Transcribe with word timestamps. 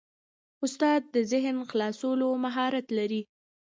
استاد 0.65 1.01
د 1.15 1.17
ذهن 1.31 1.57
خلاصولو 1.69 2.27
مهارت 2.43 2.85
لري. 2.97 3.21